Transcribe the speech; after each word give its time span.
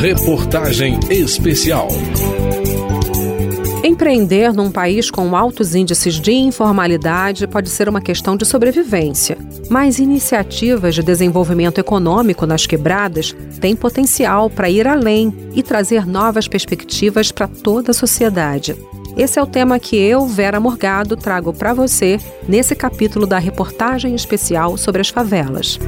Reportagem 0.00 0.98
especial. 1.10 1.88
Empreender 3.84 4.52
num 4.52 4.70
país 4.70 5.10
com 5.10 5.36
altos 5.36 5.74
índices 5.74 6.20
de 6.20 6.32
informalidade 6.32 7.46
pode 7.46 7.68
ser 7.68 7.88
uma 7.88 8.00
questão 8.00 8.36
de 8.36 8.44
sobrevivência, 8.44 9.36
mas 9.68 9.98
iniciativas 9.98 10.94
de 10.94 11.02
desenvolvimento 11.02 11.78
econômico 11.78 12.46
nas 12.46 12.66
quebradas 12.66 13.34
têm 13.60 13.76
potencial 13.76 14.48
para 14.48 14.70
ir 14.70 14.86
além 14.86 15.34
e 15.54 15.62
trazer 15.62 16.06
novas 16.06 16.48
perspectivas 16.48 17.32
para 17.32 17.48
toda 17.48 17.90
a 17.90 17.94
sociedade. 17.94 18.76
Esse 19.16 19.38
é 19.38 19.42
o 19.42 19.46
tema 19.46 19.78
que 19.78 19.96
eu, 19.96 20.26
Vera 20.26 20.58
Morgado, 20.58 21.16
trago 21.16 21.52
para 21.52 21.74
você 21.74 22.18
nesse 22.48 22.74
capítulo 22.74 23.26
da 23.26 23.38
reportagem 23.38 24.14
especial 24.14 24.76
sobre 24.76 25.00
as 25.02 25.10
favelas. 25.10 25.78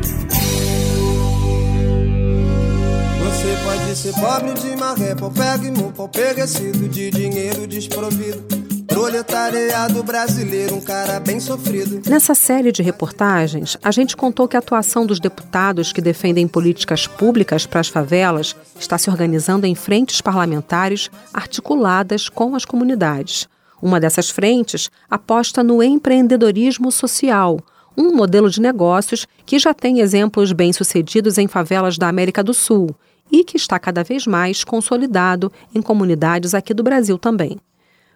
Você 3.18 3.56
pode 3.64 3.96
ser 3.96 4.12
pobre 4.14 4.54
de 4.54 4.76
maré, 4.76 5.14
pau 5.14 5.30
pega 5.30 5.66
e 5.66 5.70
pau 5.92 6.08
de 6.88 7.10
dinheiro 7.10 7.66
desprovido. 7.66 8.63
Proletariado 8.94 10.04
brasileiro, 10.04 10.76
um 10.76 10.80
cara 10.80 11.18
bem 11.18 11.40
sofrido. 11.40 12.08
Nessa 12.08 12.32
série 12.32 12.70
de 12.70 12.80
reportagens, 12.80 13.76
a 13.82 13.90
gente 13.90 14.16
contou 14.16 14.46
que 14.46 14.54
a 14.54 14.60
atuação 14.60 15.04
dos 15.04 15.18
deputados 15.18 15.92
que 15.92 16.00
defendem 16.00 16.46
políticas 16.46 17.04
públicas 17.08 17.66
para 17.66 17.80
as 17.80 17.88
favelas 17.88 18.54
está 18.78 18.96
se 18.96 19.10
organizando 19.10 19.66
em 19.66 19.74
frentes 19.74 20.20
parlamentares 20.20 21.10
articuladas 21.32 22.28
com 22.28 22.54
as 22.54 22.64
comunidades. 22.64 23.48
Uma 23.82 23.98
dessas 23.98 24.30
frentes 24.30 24.88
aposta 25.10 25.64
no 25.64 25.82
empreendedorismo 25.82 26.92
social, 26.92 27.58
um 27.96 28.14
modelo 28.14 28.48
de 28.48 28.60
negócios 28.60 29.26
que 29.44 29.58
já 29.58 29.74
tem 29.74 29.98
exemplos 29.98 30.52
bem-sucedidos 30.52 31.36
em 31.36 31.48
favelas 31.48 31.98
da 31.98 32.06
América 32.06 32.44
do 32.44 32.54
Sul 32.54 32.94
e 33.28 33.42
que 33.42 33.56
está 33.56 33.76
cada 33.76 34.04
vez 34.04 34.24
mais 34.24 34.62
consolidado 34.62 35.50
em 35.74 35.82
comunidades 35.82 36.54
aqui 36.54 36.72
do 36.72 36.84
Brasil 36.84 37.18
também. 37.18 37.58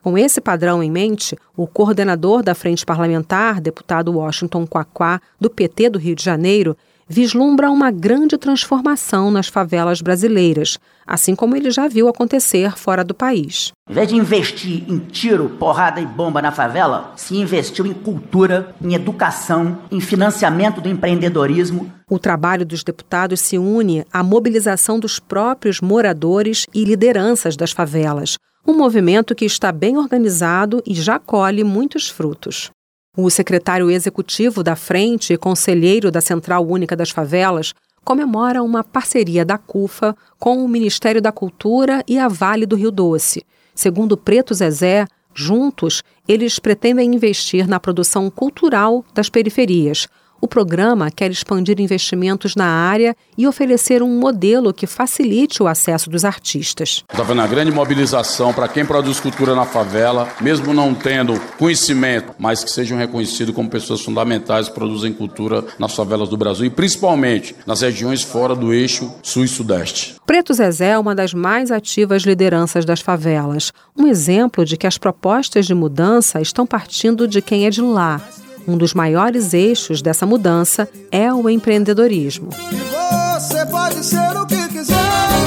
Com 0.03 0.17
esse 0.17 0.41
padrão 0.41 0.83
em 0.83 0.91
mente, 0.91 1.37
o 1.57 1.67
coordenador 1.67 2.43
da 2.43 2.55
Frente 2.55 2.87
Parlamentar, 2.87 3.61
deputado 3.61 4.13
Washington 4.13 4.67
Quaquá, 4.67 5.21
do 5.41 5.51
PT 5.51 5.91
do 5.91 5.99
Rio 5.99 6.15
de 6.15 6.25
Janeiro, 6.25 6.77
vislumbra 7.09 7.71
uma 7.71 7.91
grande 7.91 8.37
transformação 8.37 9.31
nas 9.31 9.49
favelas 9.49 10.03
brasileiras, 10.03 10.79
assim 11.07 11.35
como 11.35 11.57
ele 11.57 11.71
já 11.71 11.89
viu 11.89 12.07
acontecer 12.07 12.77
fora 12.77 13.03
do 13.03 13.15
país. 13.15 13.73
Em 13.89 13.95
vez 13.95 14.09
de 14.09 14.17
investir 14.17 14.85
em 14.87 14.99
tiro, 14.99 15.49
porrada 15.49 16.01
e 16.01 16.07
bomba 16.07 16.43
na 16.43 16.53
favela, 16.53 17.13
se 17.17 17.35
investiu 17.35 17.87
em 17.87 17.95
cultura, 17.95 18.75
em 18.83 18.93
educação, 18.93 19.79
em 19.91 20.01
financiamento 20.01 20.83
do 20.83 20.89
empreendedorismo. 20.89 21.91
O 22.11 22.19
trabalho 22.19 22.67
dos 22.67 22.85
deputados 22.85 23.41
se 23.41 23.57
une 23.57 24.05
à 24.13 24.23
mobilização 24.23 25.01
dos 25.01 25.19
próprios 25.19 25.81
moradores 25.81 26.67
e 26.75 26.85
lideranças 26.85 27.57
das 27.57 27.73
favelas, 27.73 28.37
um 28.67 28.75
movimento 28.75 29.35
que 29.35 29.45
está 29.45 29.73
bem 29.73 29.97
organizado 29.97 30.83
e 30.87 30.95
já 30.95 31.19
colhe 31.19 31.65
muitos 31.65 32.09
frutos. 32.09 32.71
O 33.17 33.29
secretário 33.31 33.91
executivo 33.91 34.63
da 34.63 34.77
Frente 34.77 35.33
e 35.33 35.39
conselheiro 35.39 36.11
da 36.11 36.21
Central 36.21 36.67
Única 36.67 36.95
das 36.95 37.11
Favelas 37.11 37.75
comemora 38.05 38.63
uma 38.63 38.85
parceria 38.85 39.45
da 39.45 39.59
CUFA 39.59 40.17
com 40.39 40.65
o 40.65 40.69
Ministério 40.69 41.21
da 41.21 41.33
Cultura 41.33 42.03
e 42.07 42.19
a 42.19 42.29
Vale 42.29 42.65
do 42.65 42.77
Rio 42.77 42.91
Doce. 42.91 43.45
Segundo 43.75 44.17
Preto 44.17 44.55
Zezé, 44.55 45.07
juntos 45.35 46.03
eles 46.27 46.59
pretendem 46.59 47.15
investir 47.15 47.69
na 47.69 47.79
produção 47.79 48.31
cultural 48.31 49.05
das 49.13 49.29
periferias, 49.29 50.09
o 50.41 50.49
programa 50.49 51.11
quer 51.11 51.31
expandir 51.31 51.81
investimentos 51.81 52.55
na 52.55 52.67
área 52.67 53.17
e 53.37 53.47
oferecer 53.47 54.03
um 54.03 54.19
modelo 54.19 54.73
que 54.73 54.87
facilite 54.87 55.63
o 55.63 55.67
acesso 55.67 56.09
dos 56.11 56.25
artistas. 56.25 57.05
Está 57.11 57.23
vendo 57.23 57.41
a 57.41 57.47
grande 57.47 57.71
mobilização 57.71 58.53
para 58.53 58.69
quem 58.69 58.85
produz 58.85 59.21
cultura 59.21 59.55
na 59.55 59.65
favela, 59.65 60.29
mesmo 60.41 60.73
não 60.73 60.95
tendo 60.95 61.41
conhecimento, 61.59 62.35
mas 62.39 62.63
que 62.63 62.71
sejam 62.71 62.99
reconhecidos 62.99 63.55
como 63.55 63.69
pessoas 63.69 64.01
fundamentais 64.01 64.69
que 64.69 64.75
produzem 64.75 65.13
cultura 65.13 65.65
nas 65.79 65.95
favelas 65.95 66.29
do 66.29 66.37
Brasil 66.37 66.67
e 66.67 66.71
principalmente 66.71 67.55
nas 67.67 67.81
regiões 67.81 68.23
fora 68.23 68.55
do 68.55 68.73
eixo 68.73 69.13
sul 69.23 69.45
e 69.45 69.49
sudeste. 69.49 70.17
Preto 70.27 70.53
Zezé 70.53 70.91
é 70.91 70.99
uma 70.99 71.15
das 71.15 71.33
mais 71.35 71.71
ativas 71.71 72.23
lideranças 72.23 72.85
das 72.85 73.01
favelas, 73.01 73.73
um 73.97 74.07
exemplo 74.07 74.65
de 74.65 74.77
que 74.77 74.87
as 74.87 74.99
propostas 74.99 75.67
de 75.67 75.75
mudança 75.75 76.41
estão 76.41 76.67
partindo 76.67 77.27
de 77.27 77.41
quem 77.41 77.67
é 77.67 77.71
de 77.71 77.81
lá 77.81 78.21
um 78.69 78.77
dos 78.77 78.93
maiores 78.93 79.55
eixos 79.55 80.03
dessa 80.03 80.27
mudança 80.27 80.87
é 81.11 81.33
o 81.33 81.49
empreendedorismo. 81.49 82.51
E 82.71 82.77
você 82.77 83.65
pode 83.67 84.05
ser 84.05 84.37
o 84.37 84.47
que 84.47 84.69
quiser, 84.69 84.95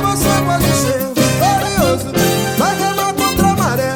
você 0.02 0.30
pode 0.44 0.66
ser 0.66 0.98
glorioso, 1.38 2.08
vai 2.58 2.76
remar 2.80 3.14
contra 3.14 3.48
a 3.48 3.56
maré, 3.56 3.96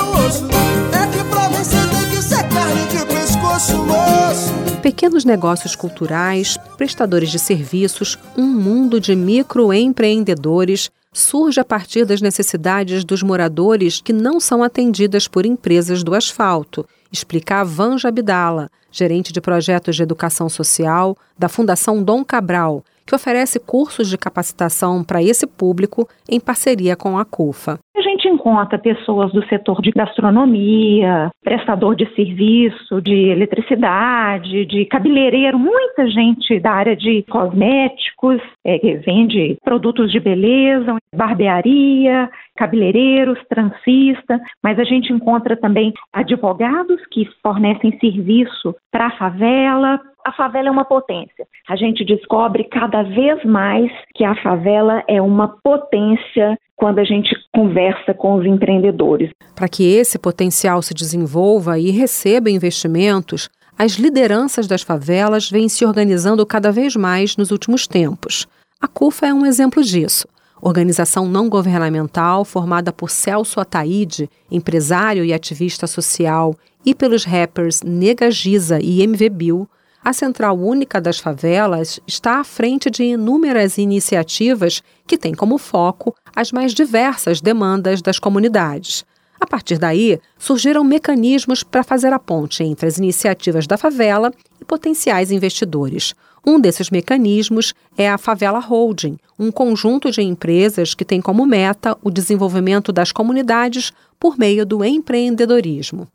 o 0.00 0.26
osso. 0.26 0.46
É 0.92 1.06
que 1.06 1.22
pra 1.24 1.48
vencer 1.48 1.86
tem 1.90 2.08
que 2.08 2.22
ser 2.22 2.48
carne 2.48 2.86
de 2.86 3.04
pescoço, 3.14 3.76
moço. 3.84 4.80
Pequenos 4.80 5.26
negócios 5.26 5.76
culturais, 5.76 6.56
prestadores 6.78 7.30
de 7.30 7.38
serviços, 7.38 8.18
um 8.38 8.46
mundo 8.46 8.98
de 8.98 9.14
microempreendedores 9.14 10.90
surge 11.12 11.60
a 11.60 11.64
partir 11.64 12.06
das 12.06 12.22
necessidades 12.22 13.04
dos 13.04 13.22
moradores 13.22 14.00
que 14.00 14.14
não 14.14 14.40
são 14.40 14.62
atendidas 14.62 15.28
por 15.28 15.44
empresas 15.44 16.02
do 16.02 16.14
asfalto 16.14 16.86
explica 17.12 17.64
Vanja 17.64 18.08
Abdala, 18.08 18.68
gerente 18.90 19.32
de 19.32 19.40
projetos 19.40 19.96
de 19.96 20.02
educação 20.02 20.48
social 20.48 21.16
da 21.38 21.48
Fundação 21.48 22.02
Dom 22.02 22.24
Cabral, 22.24 22.82
que 23.06 23.14
oferece 23.14 23.58
cursos 23.58 24.08
de 24.08 24.16
capacitação 24.16 25.02
para 25.02 25.20
esse 25.20 25.46
público 25.46 26.08
em 26.28 26.38
parceria 26.38 26.94
com 26.94 27.18
a 27.18 27.24
CUFA. 27.24 27.78
A 27.96 28.02
gente 28.02 28.28
encontra 28.28 28.78
pessoas 28.78 29.32
do 29.32 29.44
setor 29.46 29.82
de 29.82 29.90
gastronomia, 29.90 31.28
prestador 31.42 31.96
de 31.96 32.06
serviço, 32.14 33.00
de 33.02 33.28
eletricidade, 33.30 34.64
de 34.64 34.84
cabeleireiro, 34.86 35.58
muita 35.58 36.08
gente 36.08 36.60
da 36.60 36.70
área 36.70 36.96
de 36.96 37.24
cosméticos, 37.28 38.40
é, 38.64 38.78
que 38.78 38.94
vende 38.98 39.56
produtos 39.64 40.12
de 40.12 40.20
beleza, 40.20 40.96
barbearia, 41.14 42.30
cabeleireiros, 42.56 43.38
transista, 43.48 44.40
mas 44.62 44.78
a 44.78 44.84
gente 44.84 45.12
encontra 45.12 45.56
também 45.56 45.92
advogados 46.12 46.99
que 47.10 47.28
fornecem 47.42 47.98
serviço 47.98 48.74
para 48.90 49.06
a 49.06 49.16
favela, 49.16 50.00
a 50.24 50.32
favela 50.32 50.68
é 50.68 50.70
uma 50.70 50.84
potência. 50.84 51.46
A 51.68 51.76
gente 51.76 52.04
descobre 52.04 52.64
cada 52.64 53.02
vez 53.02 53.44
mais 53.44 53.90
que 54.14 54.24
a 54.24 54.34
favela 54.42 55.02
é 55.08 55.20
uma 55.20 55.56
potência 55.62 56.58
quando 56.76 56.98
a 56.98 57.04
gente 57.04 57.30
conversa 57.54 58.14
com 58.14 58.34
os 58.34 58.46
empreendedores. 58.46 59.30
Para 59.54 59.68
que 59.68 59.84
esse 59.94 60.18
potencial 60.18 60.80
se 60.80 60.94
desenvolva 60.94 61.78
e 61.78 61.90
receba 61.90 62.50
investimentos, 62.50 63.48
as 63.78 63.92
lideranças 63.92 64.66
das 64.66 64.82
favelas 64.82 65.50
vêm 65.50 65.68
se 65.68 65.84
organizando 65.84 66.44
cada 66.44 66.70
vez 66.70 66.96
mais 66.96 67.36
nos 67.36 67.50
últimos 67.50 67.86
tempos. 67.86 68.46
A 68.80 68.88
CUFA 68.88 69.26
é 69.26 69.34
um 69.34 69.44
exemplo 69.44 69.82
disso. 69.82 70.26
Organização 70.62 71.26
não 71.26 71.48
governamental 71.48 72.44
formada 72.44 72.92
por 72.92 73.10
Celso 73.10 73.60
Ataíde, 73.60 74.28
empresário 74.50 75.24
e 75.24 75.32
ativista 75.32 75.86
social, 75.86 76.54
e 76.84 76.94
pelos 76.94 77.24
rappers 77.24 77.82
Nega 77.82 78.30
Giza 78.30 78.78
e 78.80 79.02
MV 79.02 79.28
Bill, 79.28 79.68
a 80.02 80.12
Central 80.14 80.58
Única 80.58 81.00
das 81.00 81.18
Favelas 81.18 82.00
está 82.06 82.40
à 82.40 82.44
frente 82.44 82.90
de 82.90 83.04
inúmeras 83.04 83.76
iniciativas 83.76 84.82
que 85.06 85.18
têm 85.18 85.34
como 85.34 85.58
foco 85.58 86.14
as 86.34 86.50
mais 86.52 86.72
diversas 86.72 87.40
demandas 87.40 88.00
das 88.00 88.18
comunidades. 88.18 89.04
A 89.38 89.46
partir 89.46 89.78
daí, 89.78 90.18
surgiram 90.38 90.84
mecanismos 90.84 91.62
para 91.62 91.82
fazer 91.82 92.12
a 92.12 92.18
ponte 92.18 92.62
entre 92.62 92.86
as 92.86 92.98
iniciativas 92.98 93.66
da 93.66 93.76
favela 93.76 94.32
e 94.60 94.64
potenciais 94.64 95.30
investidores. 95.30 96.14
Um 96.46 96.58
desses 96.58 96.90
mecanismos 96.90 97.74
é 97.96 98.08
a 98.08 98.16
Favela 98.16 98.58
Holding, 98.58 99.18
um 99.38 99.50
conjunto 99.50 100.10
de 100.10 100.22
empresas 100.22 100.94
que 100.94 101.04
tem 101.04 101.20
como 101.20 101.44
meta 101.44 101.96
o 102.02 102.10
desenvolvimento 102.10 102.92
das 102.92 103.12
comunidades 103.12 103.92
por 104.18 104.38
meio 104.38 104.64
do 104.64 104.82
empreendedorismo. 104.82 106.08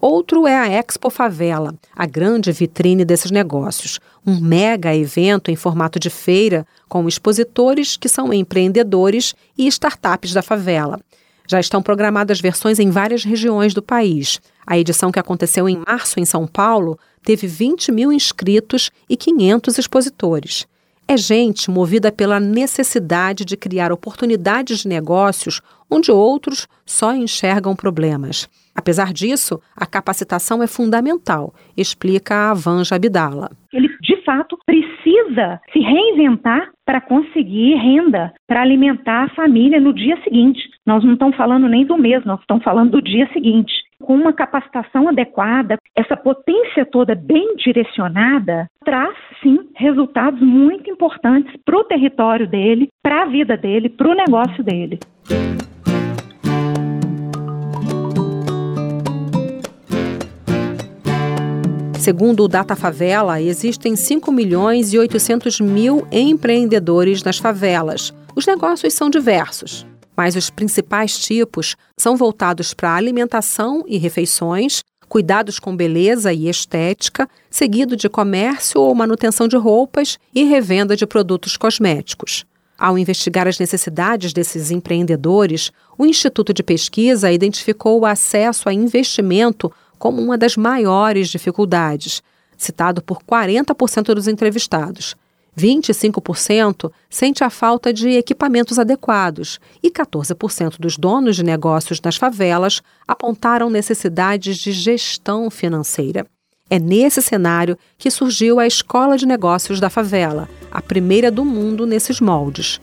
Outro 0.00 0.46
é 0.46 0.56
a 0.56 0.66
Expo 0.66 1.10
Favela, 1.10 1.74
a 1.94 2.06
grande 2.06 2.50
vitrine 2.52 3.04
desses 3.04 3.30
negócios. 3.30 4.00
Um 4.26 4.40
mega 4.40 4.96
evento 4.96 5.50
em 5.50 5.56
formato 5.56 6.00
de 6.00 6.08
feira, 6.08 6.66
com 6.88 7.06
expositores 7.06 7.98
que 7.98 8.08
são 8.08 8.32
empreendedores 8.32 9.34
e 9.58 9.66
startups 9.66 10.32
da 10.32 10.40
favela. 10.40 10.98
Já 11.46 11.60
estão 11.60 11.82
programadas 11.82 12.40
versões 12.40 12.78
em 12.78 12.88
várias 12.88 13.24
regiões 13.24 13.74
do 13.74 13.82
país. 13.82 14.40
A 14.66 14.78
edição 14.78 15.12
que 15.12 15.18
aconteceu 15.18 15.68
em 15.68 15.82
março 15.86 16.18
em 16.18 16.24
São 16.24 16.46
Paulo 16.46 16.98
teve 17.22 17.46
20 17.46 17.92
mil 17.92 18.10
inscritos 18.10 18.90
e 19.06 19.18
500 19.18 19.76
expositores. 19.76 20.66
É 21.12 21.16
gente 21.16 21.68
movida 21.72 22.12
pela 22.12 22.38
necessidade 22.38 23.44
de 23.44 23.56
criar 23.56 23.90
oportunidades 23.90 24.82
de 24.82 24.88
negócios 24.88 25.60
onde 25.90 26.12
outros 26.12 26.68
só 26.86 27.12
enxergam 27.12 27.74
problemas. 27.74 28.48
Apesar 28.76 29.12
disso, 29.12 29.60
a 29.76 29.86
capacitação 29.86 30.62
é 30.62 30.68
fundamental, 30.68 31.52
explica 31.76 32.52
a 32.52 32.54
Vanja 32.54 32.94
Abdala. 32.94 33.50
Ele, 33.72 33.88
de 34.00 34.22
fato, 34.24 34.56
precisa 34.64 35.60
se 35.72 35.80
reinventar 35.80 36.70
para 36.86 37.00
conseguir 37.00 37.74
renda 37.74 38.32
para 38.46 38.62
alimentar 38.62 39.24
a 39.24 39.34
família 39.34 39.80
no 39.80 39.92
dia 39.92 40.16
seguinte. 40.22 40.60
Nós 40.86 41.02
não 41.02 41.14
estamos 41.14 41.36
falando 41.36 41.68
nem 41.68 41.84
do 41.84 41.98
mês, 41.98 42.24
nós 42.24 42.38
estamos 42.40 42.62
falando 42.62 42.92
do 42.92 43.02
dia 43.02 43.28
seguinte. 43.32 43.72
Com 44.02 44.14
uma 44.14 44.32
capacitação 44.32 45.08
adequada, 45.08 45.76
essa 45.94 46.16
potência 46.16 46.86
toda 46.86 47.14
bem 47.14 47.54
direcionada 47.56 48.66
traz, 48.84 49.14
sim, 49.42 49.58
resultados 49.76 50.40
muito 50.40 50.90
importantes 50.90 51.54
para 51.64 51.76
o 51.76 51.84
território 51.84 52.48
dele, 52.48 52.88
para 53.02 53.22
a 53.22 53.26
vida 53.26 53.56
dele, 53.56 53.88
para 53.90 54.08
o 54.08 54.14
negócio 54.14 54.64
dele. 54.64 54.98
Segundo 61.98 62.44
o 62.44 62.48
Data 62.48 62.74
Favela, 62.74 63.42
existem 63.42 63.94
5 63.94 64.32
milhões 64.32 64.94
e 64.94 64.98
800 64.98 65.60
mil 65.60 66.06
empreendedores 66.10 67.22
nas 67.22 67.38
favelas. 67.38 68.14
Os 68.34 68.46
negócios 68.46 68.94
são 68.94 69.10
diversos, 69.10 69.86
mas 70.20 70.36
os 70.36 70.50
principais 70.50 71.18
tipos 71.18 71.76
são 71.96 72.14
voltados 72.14 72.74
para 72.74 72.94
alimentação 72.94 73.82
e 73.88 73.96
refeições, 73.96 74.84
cuidados 75.08 75.58
com 75.58 75.74
beleza 75.74 76.30
e 76.30 76.46
estética, 76.46 77.26
seguido 77.48 77.96
de 77.96 78.06
comércio 78.06 78.82
ou 78.82 78.94
manutenção 78.94 79.48
de 79.48 79.56
roupas 79.56 80.18
e 80.34 80.44
revenda 80.44 80.94
de 80.94 81.06
produtos 81.06 81.56
cosméticos. 81.56 82.44
Ao 82.78 82.98
investigar 82.98 83.48
as 83.48 83.58
necessidades 83.58 84.34
desses 84.34 84.70
empreendedores, 84.70 85.72
o 85.96 86.04
Instituto 86.04 86.52
de 86.52 86.62
Pesquisa 86.62 87.32
identificou 87.32 88.00
o 88.00 88.04
acesso 88.04 88.68
a 88.68 88.74
investimento 88.74 89.72
como 89.98 90.20
uma 90.20 90.36
das 90.36 90.54
maiores 90.54 91.30
dificuldades, 91.30 92.22
citado 92.58 93.00
por 93.00 93.22
40% 93.22 94.12
dos 94.12 94.28
entrevistados. 94.28 95.16
25% 95.56 96.90
sente 97.08 97.44
a 97.44 97.50
falta 97.50 97.92
de 97.92 98.10
equipamentos 98.10 98.78
adequados 98.78 99.58
e 99.82 99.90
14% 99.90 100.76
dos 100.78 100.96
donos 100.96 101.36
de 101.36 101.44
negócios 101.44 102.00
nas 102.00 102.16
favelas 102.16 102.82
apontaram 103.06 103.68
necessidades 103.68 104.56
de 104.58 104.72
gestão 104.72 105.50
financeira. 105.50 106.26
É 106.68 106.78
nesse 106.78 107.20
cenário 107.20 107.76
que 107.98 108.10
surgiu 108.10 108.60
a 108.60 108.66
Escola 108.66 109.18
de 109.18 109.26
Negócios 109.26 109.80
da 109.80 109.90
Favela, 109.90 110.48
a 110.70 110.80
primeira 110.80 111.28
do 111.28 111.44
mundo 111.44 111.84
nesses 111.84 112.20
moldes. 112.20 112.80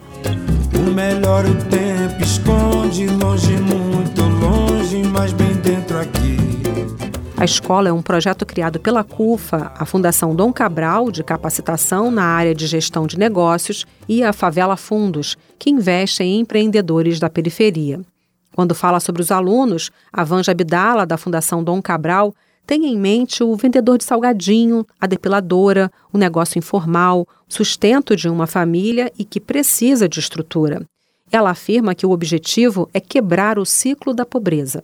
O 0.74 0.90
melhor 0.90 1.46
o 1.46 1.54
tempo 1.54 2.22
esconde, 2.22 3.06
longe, 3.06 3.56
muito 3.56 4.22
longe, 4.22 5.02
mas 5.04 5.32
bem 5.32 5.54
dentro 5.54 5.98
aqui. 5.98 6.47
A 7.38 7.44
escola 7.44 7.88
é 7.88 7.92
um 7.92 8.02
projeto 8.02 8.44
criado 8.44 8.80
pela 8.80 9.04
CUFA, 9.04 9.70
a 9.76 9.84
Fundação 9.84 10.34
Dom 10.34 10.52
Cabral, 10.52 11.08
de 11.08 11.22
capacitação 11.22 12.10
na 12.10 12.24
área 12.24 12.52
de 12.52 12.66
gestão 12.66 13.06
de 13.06 13.16
negócios, 13.16 13.86
e 14.08 14.24
a 14.24 14.32
Favela 14.32 14.76
Fundos, 14.76 15.36
que 15.56 15.70
investe 15.70 16.24
em 16.24 16.40
empreendedores 16.40 17.20
da 17.20 17.30
periferia. 17.30 18.00
Quando 18.56 18.74
fala 18.74 18.98
sobre 18.98 19.22
os 19.22 19.30
alunos, 19.30 19.92
a 20.12 20.24
Vanja 20.24 20.50
Abdala, 20.50 21.06
da 21.06 21.16
Fundação 21.16 21.62
Dom 21.62 21.80
Cabral, 21.80 22.34
tem 22.66 22.86
em 22.86 22.98
mente 22.98 23.44
o 23.44 23.54
vendedor 23.54 23.98
de 23.98 24.04
salgadinho, 24.04 24.84
a 25.00 25.06
depiladora, 25.06 25.92
o 26.12 26.18
negócio 26.18 26.58
informal, 26.58 27.24
sustento 27.48 28.16
de 28.16 28.28
uma 28.28 28.48
família 28.48 29.12
e 29.16 29.24
que 29.24 29.38
precisa 29.38 30.08
de 30.08 30.18
estrutura. 30.18 30.84
Ela 31.30 31.50
afirma 31.50 31.94
que 31.94 32.04
o 32.04 32.10
objetivo 32.10 32.90
é 32.92 32.98
quebrar 32.98 33.60
o 33.60 33.64
ciclo 33.64 34.12
da 34.12 34.26
pobreza. 34.26 34.82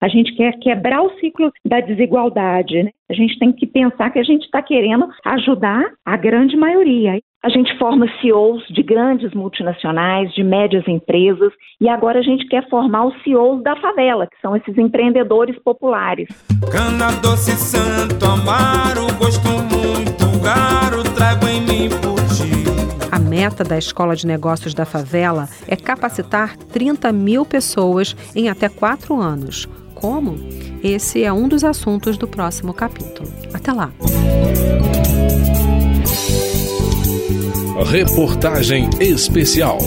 A 0.00 0.06
gente 0.06 0.32
quer 0.36 0.52
quebrar 0.60 1.02
o 1.02 1.10
ciclo 1.18 1.50
da 1.64 1.80
desigualdade. 1.80 2.84
Né? 2.84 2.90
A 3.10 3.14
gente 3.14 3.36
tem 3.38 3.52
que 3.52 3.66
pensar 3.66 4.10
que 4.10 4.18
a 4.18 4.22
gente 4.22 4.44
está 4.44 4.62
querendo 4.62 5.08
ajudar 5.24 5.84
a 6.04 6.16
grande 6.16 6.56
maioria. 6.56 7.18
A 7.42 7.48
gente 7.48 7.76
forma 7.78 8.06
CEOs 8.20 8.64
de 8.68 8.82
grandes 8.82 9.32
multinacionais, 9.32 10.32
de 10.34 10.42
médias 10.42 10.86
empresas, 10.86 11.52
e 11.80 11.88
agora 11.88 12.18
a 12.18 12.22
gente 12.22 12.46
quer 12.48 12.68
formar 12.68 13.06
os 13.06 13.22
CEOs 13.22 13.62
da 13.62 13.76
favela, 13.76 14.26
que 14.26 14.40
são 14.40 14.56
esses 14.56 14.76
empreendedores 14.76 15.56
populares. 15.62 16.28
Cana 16.70 17.12
doce 17.22 17.52
santo 17.52 18.24
amaro, 18.24 19.06
gosto 19.18 19.48
muito 19.48 20.42
garo, 20.42 21.02
trago 21.14 21.46
em 21.46 21.60
mim 21.60 21.88
A 23.10 23.18
meta 23.18 23.62
da 23.62 23.78
Escola 23.78 24.16
de 24.16 24.26
Negócios 24.26 24.74
da 24.74 24.84
Favela 24.84 25.48
é 25.68 25.76
capacitar 25.76 26.56
30 26.56 27.12
mil 27.12 27.44
pessoas 27.44 28.16
em 28.34 28.48
até 28.48 28.68
quatro 28.68 29.16
anos 29.16 29.68
como? 30.00 30.38
Esse 30.82 31.24
é 31.24 31.32
um 31.32 31.48
dos 31.48 31.64
assuntos 31.64 32.16
do 32.16 32.28
próximo 32.28 32.72
capítulo. 32.72 33.28
Até 33.52 33.72
lá! 33.72 33.92
Reportagem 37.84 38.88
especial. 39.00 39.78